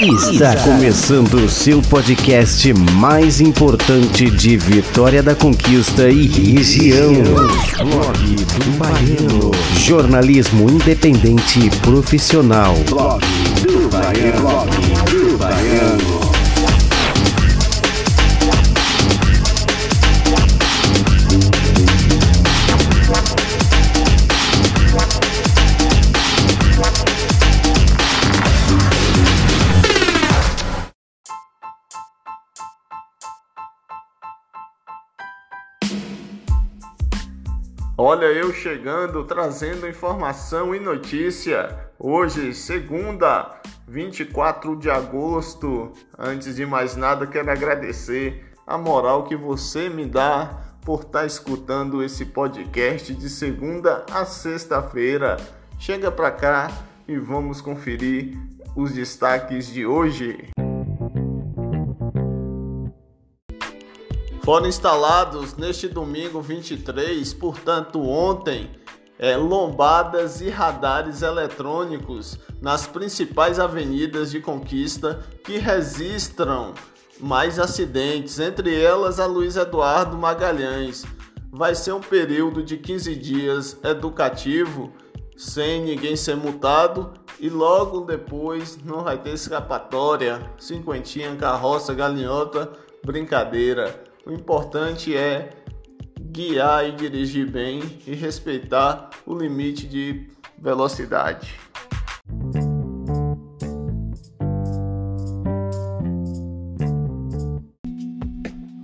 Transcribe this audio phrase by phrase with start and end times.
[0.00, 7.12] Está começando o seu podcast mais importante de Vitória da Conquista e região.
[7.12, 9.50] Blog do Baiano.
[9.76, 12.74] Jornalismo independente e profissional.
[12.88, 13.22] Blog
[13.60, 14.69] do Baiano.
[38.02, 41.90] Olha eu chegando trazendo informação e notícia.
[41.98, 45.92] Hoje, segunda, 24 de agosto.
[46.18, 51.26] Antes de mais nada, quero agradecer a moral que você me dá por estar tá
[51.26, 55.36] escutando esse podcast de segunda a sexta-feira.
[55.78, 56.70] Chega para cá
[57.06, 58.34] e vamos conferir
[58.74, 60.48] os destaques de hoje.
[64.42, 68.70] Foram instalados neste domingo 23, portanto ontem,
[69.18, 76.72] é, lombadas e radares eletrônicos nas principais avenidas de Conquista que registram
[77.18, 81.04] mais acidentes, entre elas a Luiz Eduardo Magalhães.
[81.52, 84.90] Vai ser um período de 15 dias educativo,
[85.36, 92.72] sem ninguém ser multado, e logo depois não vai ter escapatória, cinquentinha, carroça, galinhota,
[93.04, 94.09] brincadeira.
[94.26, 95.50] O importante é
[96.20, 101.58] guiar e dirigir bem e respeitar o limite de velocidade.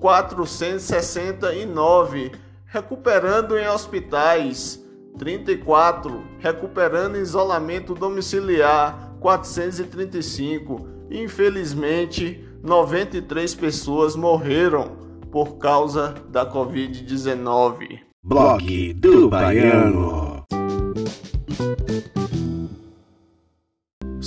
[0.00, 2.32] 469,
[2.66, 4.80] recuperando em hospitais
[5.18, 10.88] 34, recuperando em isolamento domiciliar 435.
[11.10, 14.96] Infelizmente, 93 pessoas morreram
[15.30, 18.00] por causa da Covid-19.
[18.22, 20.44] Blog do Baiano.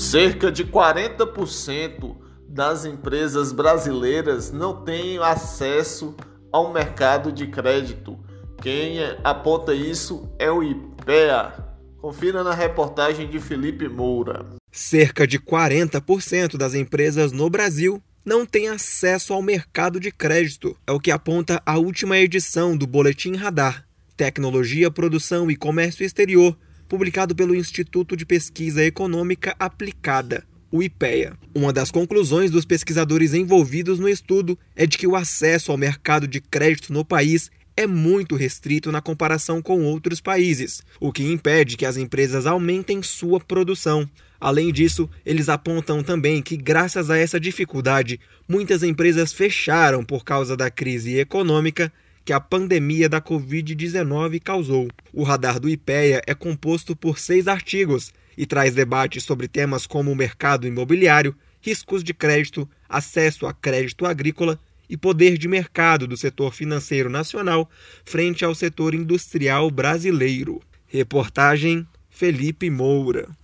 [0.09, 6.15] Cerca de 40% das empresas brasileiras não têm acesso
[6.51, 8.17] ao mercado de crédito.
[8.59, 11.53] Quem aponta isso é o IPEA.
[12.01, 14.47] Confira na reportagem de Felipe Moura.
[14.71, 20.75] Cerca de 40% das empresas no Brasil não têm acesso ao mercado de crédito.
[20.87, 23.85] É o que aponta a última edição do Boletim Radar.
[24.17, 26.57] Tecnologia, Produção e Comércio Exterior
[26.89, 31.37] publicado pelo Instituto de Pesquisa Econômica Aplicada, o IPEA.
[31.53, 36.27] Uma das conclusões dos pesquisadores envolvidos no estudo é de que o acesso ao mercado
[36.27, 41.77] de crédito no país é muito restrito na comparação com outros países, o que impede
[41.77, 44.09] que as empresas aumentem sua produção.
[44.41, 50.57] Além disso, eles apontam também que, graças a essa dificuldade, muitas empresas fecharam por causa
[50.57, 51.93] da crise econômica
[52.29, 54.87] que a pandemia da Covid-19 causou.
[55.11, 60.11] O radar do IPEA é composto por seis artigos e traz debates sobre temas como
[60.11, 66.15] o mercado imobiliário, riscos de crédito, acesso a crédito agrícola e poder de mercado do
[66.15, 67.67] setor financeiro nacional
[68.05, 70.61] frente ao setor industrial brasileiro.
[70.85, 73.38] Reportagem Felipe Moura.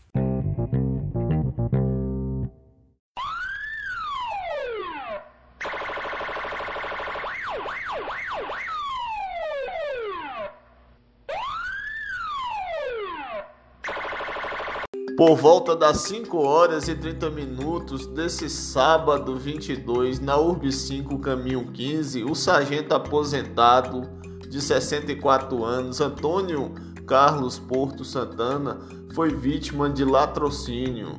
[15.18, 21.72] Por volta das 5 horas e 30 minutos desse sábado 22, na Urb 5 Caminho
[21.72, 24.10] 15, o sargento aposentado
[24.50, 26.74] de 64 anos, Antônio
[27.08, 28.82] Carlos Porto Santana,
[29.14, 31.14] foi vítima de latrocínio.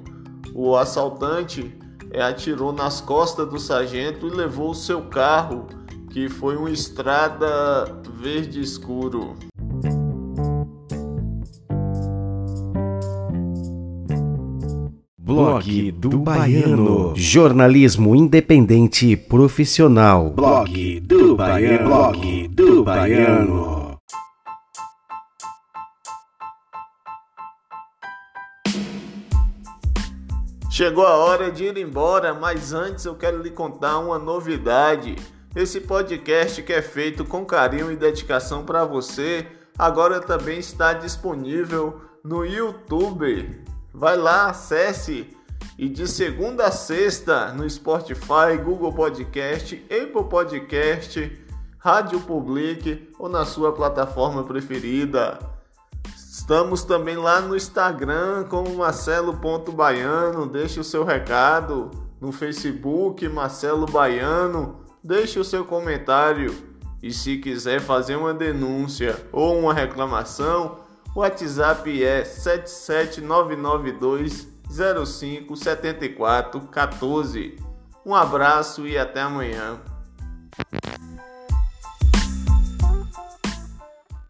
[0.54, 1.74] O assaltante
[2.10, 5.68] é, atirou nas costas do sargento e levou seu carro,
[6.10, 9.34] que foi uma estrada verde escuro.
[15.36, 17.12] Blog do Baiano.
[17.14, 20.30] Jornalismo independente e profissional.
[20.30, 21.88] Blog do Baiano.
[21.90, 23.98] Blog do Baiano.
[30.70, 35.16] Chegou a hora de ir embora, mas antes eu quero lhe contar uma novidade.
[35.54, 39.46] Esse podcast que é feito com carinho e dedicação para você,
[39.78, 43.75] agora também está disponível no YouTube.
[43.98, 45.34] Vai lá, acesse
[45.78, 51.46] e de segunda a sexta no Spotify, Google Podcast, Apple Podcast,
[51.78, 55.38] Rádio Public ou na sua plataforma preferida.
[56.14, 60.46] Estamos também lá no Instagram como Marcelo.baiano.
[60.46, 61.90] Deixe o seu recado
[62.20, 64.84] no Facebook Marcelo Baiano.
[65.02, 66.54] Deixe o seu comentário.
[67.02, 70.84] E se quiser fazer uma denúncia ou uma reclamação,
[71.16, 77.56] o WhatsApp é 77992 057414.
[78.04, 79.80] Um abraço e até amanhã.